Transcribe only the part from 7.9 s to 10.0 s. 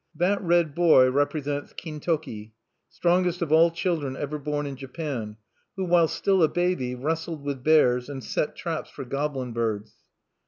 and set traps for goblin birds.